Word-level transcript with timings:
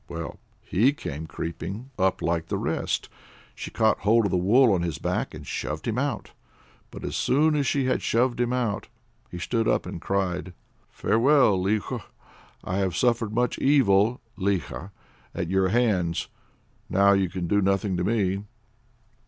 Well, 0.09 0.39
he 0.63 0.93
came 0.93 1.27
creeping 1.27 1.91
up 1.99 2.23
like 2.23 2.47
the 2.47 2.57
rest. 2.57 3.07
She 3.53 3.69
caught 3.69 3.99
hold 3.99 4.25
of 4.25 4.31
the 4.31 4.35
wool 4.35 4.73
on 4.73 4.81
his 4.81 4.97
back 4.97 5.35
and 5.35 5.45
shoved 5.45 5.87
him 5.87 5.99
out. 5.99 6.31
But 6.89 7.03
as 7.03 7.15
soon 7.15 7.55
as 7.55 7.67
she 7.67 7.85
had 7.85 8.01
shoved 8.01 8.39
him 8.41 8.51
out, 8.51 8.87
he 9.29 9.37
stood 9.37 9.67
up 9.67 9.85
and 9.85 10.01
cried: 10.01 10.53
"Farewell, 10.89 11.55
Likho! 11.63 12.01
I 12.63 12.77
have 12.77 12.97
suffered 12.97 13.31
much 13.31 13.59
evil 13.59 14.19
(likha) 14.39 14.89
at 15.35 15.51
your 15.51 15.67
hands. 15.67 16.29
Now 16.89 17.13
you 17.13 17.29
can 17.29 17.45
do 17.45 17.61
nothing 17.61 17.95
to 17.97 18.03
me." 18.03 18.41